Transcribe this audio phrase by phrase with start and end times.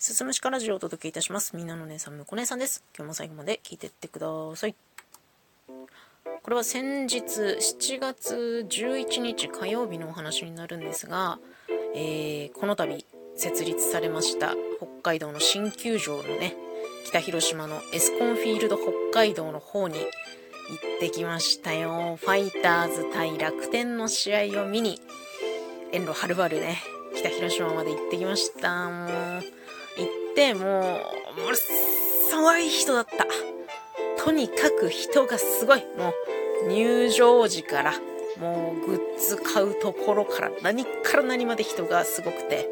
[0.00, 1.56] すすむしかラジオをお届けいたします。
[1.56, 2.84] みんなの姉さん、むこ姉さんです。
[2.96, 4.76] 今日も最後まで聞いてってください。
[5.66, 11.40] これは先日7月11日火曜日のお話になるんですが、
[11.96, 16.54] えー、この度設立されました北海道の新球場のね、
[17.04, 20.06] 北広島のエスコンフィールド北海道の方に行っ
[21.00, 22.14] てきましたよ。
[22.20, 25.00] ファイターズ対楽天の試合を見に、
[25.90, 26.78] 遠路はるばるね、
[27.16, 28.88] 北広島まで行ってきました。
[28.88, 29.06] も
[29.40, 29.58] う、
[30.38, 31.00] ても
[31.36, 31.66] う、ものす
[32.40, 33.26] ごい人だった。
[34.22, 35.84] とにかく人がすごい。
[35.98, 36.14] も
[36.64, 37.92] う、入場時から、
[38.38, 42.68] もうグッズ買うところから何から何まで人がすごくて。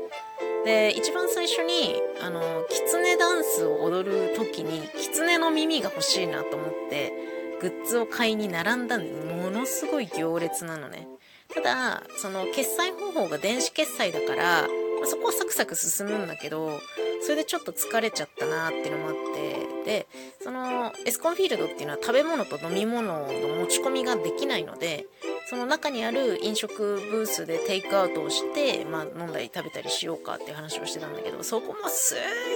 [0.64, 7.12] で、一番最初に、あの、キツネダンスを踊る時に、キツネの耳が欲しいなと思って、
[7.60, 11.08] グッズを買いに並んだんで、ものすごい行列なのね。
[11.52, 14.68] ただ、その決済方法が電子決済だから、
[15.00, 16.80] ま、そこはサクサク進むんだけど、
[17.26, 20.06] それでちょっと疲れちゃったなっていうのもあって、で、
[20.40, 25.06] そのエスコンフィールドっていうのは食べ物と飲み物の持ち込みができないので、
[25.51, 32.14] その中にある飲食ブースでテイクアウトをして、まあ飲んだり食べたりしようかっていう話をしてたんだけど、そこもす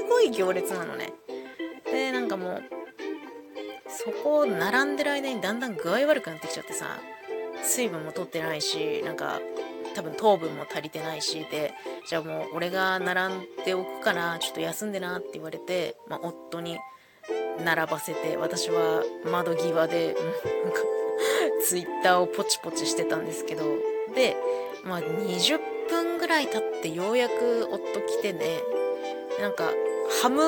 [0.09, 1.15] ごい行列なのね。
[1.91, 2.63] で、なんかもう、
[3.89, 7.01] そこを並んでる間にだんだん具合悪くなってきちゃってさ、
[7.65, 9.41] 水分も取ってないしなんか
[9.95, 11.75] 多分糖分も足りてないしで
[12.09, 16.79] じゃあもう俺が並んでおくからちょっと休んでなって言われて、まあ、夫に
[17.65, 20.15] 並ばせて私は窓際で
[20.65, 20.81] なんか
[21.67, 23.65] ツイッターをポチポチしてたんですけど
[24.15, 24.37] で、
[24.85, 28.61] まあ、20分ぐらい経ってようやく夫来てね
[29.41, 29.71] なんか
[30.23, 30.43] ハム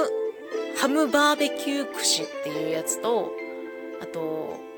[0.78, 3.30] ハムバーベキュー串っていうやつと
[4.00, 4.71] あと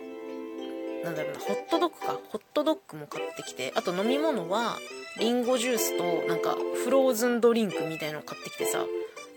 [1.05, 2.19] なんだろうな、ホットドッグか。
[2.31, 4.79] ホットドッグも買ってきて、あと飲み物は、
[5.19, 8.85] リンゴジュースと、なんか、フローズンドリンクみたいのを買ってきてさ、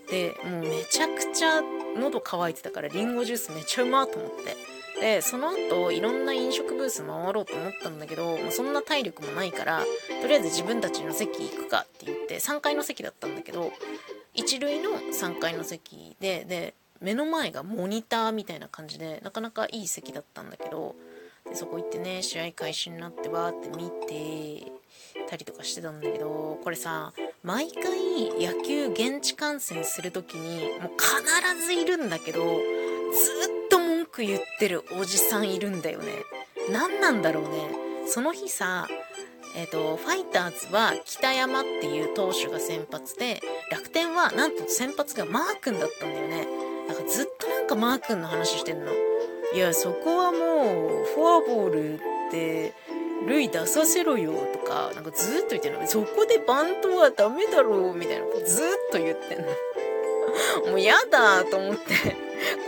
[0.09, 1.61] で、もうめちゃくちゃ
[1.99, 4.55] 喉乾いてたから、リンゴジュースめっちゃうまと思って。
[5.01, 9.85] で、その後、いろんな飲食ブース回ろうと思ったんだけど、もうそんな体力もないから、
[10.21, 13.71] とりあえず自分たちの席行くかって言って、3階の席だったんだけど、
[14.33, 20.95] 一塁の3階の席で、で、目の前がモニターみたいな感じで、なかなかいい席だったんだけど、
[21.57, 24.71] そこ行ってね試合開始になってわーって見て
[25.27, 27.83] たりとかしてたんだけどこれさ毎回
[28.39, 32.59] 野球現地観戦する時にもう必ずいるんだけどずっ
[33.71, 36.05] と文句言ってるおじさんいるんだよね
[36.71, 37.71] 何なんだろうね
[38.05, 38.87] その日さ
[39.55, 43.41] えっ、ー、と、ファイターズは北山っていう投手が先発で、
[43.71, 46.45] 楽天はなんと先発がマー君だったんだよね。
[46.87, 48.91] だからずっとなんかマー君の話してんの。
[49.53, 51.99] いや、そこはもう、フォアボールっ
[52.31, 52.73] て、
[53.27, 55.87] 塁出させろよとか、なんかずっと言ってんの。
[55.87, 59.47] そこでバントはダメだろうみたいなことずっと言ってんの。
[60.69, 62.15] もうやだと思って、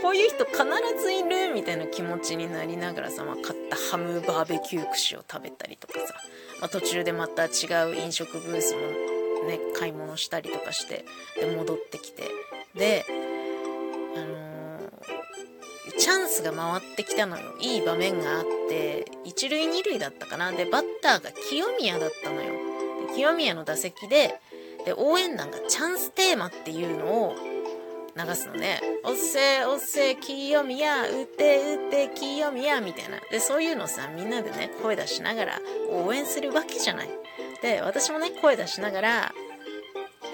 [0.02, 0.64] こういう人必
[1.02, 6.14] ずいるみたいな気持ちになりながらさ、まあ、買ったハムバーベキュー串を食べたりとかさ、
[6.60, 7.48] まあ、途中でまた違
[7.90, 8.80] う飲食ブースも
[9.46, 11.04] ね、買い物したりとかして、
[11.38, 12.24] で、戻ってきて、
[12.74, 13.04] で、
[16.30, 17.54] スが回ってきたのよ。
[17.60, 20.52] いい場面があって、一塁二塁だったかな。
[20.52, 22.52] で、バッターが清宮だったのよ。
[23.08, 24.40] で清宮の打席で、
[24.84, 27.34] で、応援団がチャンステーマっていうのを
[28.16, 28.80] 流すのね。
[29.04, 33.18] おっせおっせ清宮、打て打て清宮みたいな。
[33.30, 35.60] で、そういうのさ、みんなでね、声出しながら
[35.90, 37.10] 応援するわけじゃない。
[37.62, 39.34] で、私もね、声出しながら、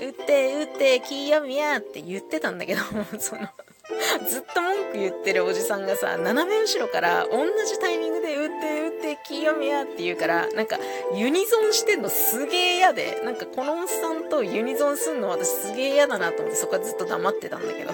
[0.00, 2.82] 打て打て清宮って言ってたんだけど、
[3.18, 3.48] その
[4.28, 10.78] ずっと文句言ってるおじさんがさ、斜め後ろから同じタイミングで打って打って清宮って言うから、なんか
[11.14, 17.92] ユニゾンしてんのすげえ嫌で、なんかこのおっさんとユニゾンすんの私すげえ嫌だなと思ってそこはずっと黙ってたんだけど。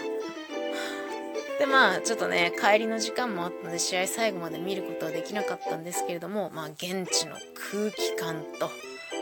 [1.58, 7.36] でまあちょっとね帰りの時間もあったので試合最後まで見ることはできなかったんですけれどもまあ現地の
[7.70, 8.68] 空気感と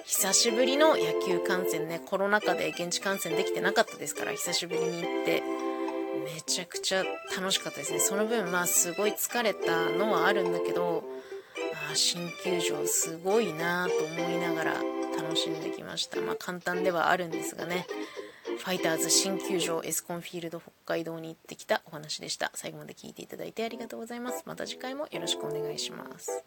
[0.06, 5.42] 久しぶりの野球観戦ねコロナ禍で現地観戦できてなかったですから久しぶりに行って
[6.24, 7.04] めちゃくちゃ
[7.36, 8.00] 楽しかったですね。
[8.00, 11.04] その分、まあ、すごい疲れたのはあるんだけど、
[11.90, 14.74] あ新球場すごいなと思いながら
[15.16, 16.20] 楽しんできました。
[16.20, 17.86] まあ、簡単ではあるんですがね。
[18.58, 22.50] ファイターズ新球場エスコンフィールド北海道に行ってきたお話でした。
[22.54, 24.42] 最後まで聞いていただいてありがとうございます。
[24.46, 26.44] また次回もよろしくお願いします。